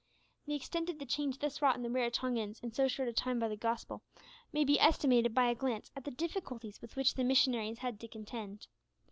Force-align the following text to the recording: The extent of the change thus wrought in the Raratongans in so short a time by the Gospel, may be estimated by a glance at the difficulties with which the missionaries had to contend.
The 0.47 0.55
extent 0.55 0.89
of 0.89 0.97
the 0.97 1.05
change 1.05 1.37
thus 1.37 1.61
wrought 1.61 1.75
in 1.75 1.83
the 1.83 1.87
Raratongans 1.89 2.59
in 2.63 2.71
so 2.71 2.87
short 2.87 3.07
a 3.07 3.13
time 3.13 3.37
by 3.37 3.47
the 3.47 3.55
Gospel, 3.55 4.01
may 4.51 4.63
be 4.63 4.79
estimated 4.79 5.35
by 5.35 5.47
a 5.51 5.53
glance 5.53 5.91
at 5.95 6.05
the 6.05 6.09
difficulties 6.09 6.81
with 6.81 6.95
which 6.95 7.13
the 7.13 7.23
missionaries 7.23 7.77
had 7.77 7.99
to 7.99 8.07
contend. 8.07 8.65